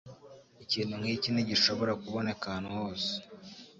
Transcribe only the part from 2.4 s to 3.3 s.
ahantu hose.